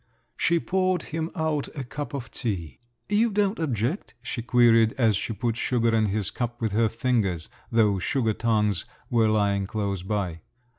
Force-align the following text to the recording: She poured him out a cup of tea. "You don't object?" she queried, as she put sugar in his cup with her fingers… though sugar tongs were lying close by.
She 0.35 0.59
poured 0.59 1.03
him 1.03 1.29
out 1.35 1.67
a 1.75 1.83
cup 1.83 2.15
of 2.15 2.31
tea. 2.31 2.79
"You 3.07 3.29
don't 3.29 3.59
object?" 3.59 4.15
she 4.23 4.41
queried, 4.41 4.93
as 4.93 5.15
she 5.15 5.31
put 5.31 5.55
sugar 5.57 5.93
in 5.93 6.07
his 6.07 6.31
cup 6.31 6.59
with 6.59 6.71
her 6.71 6.89
fingers… 6.89 7.49
though 7.71 7.99
sugar 7.99 8.33
tongs 8.33 8.85
were 9.11 9.29
lying 9.29 9.67
close 9.67 10.01
by. 10.01 10.41